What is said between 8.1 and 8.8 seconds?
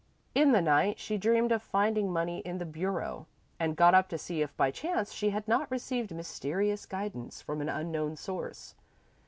source.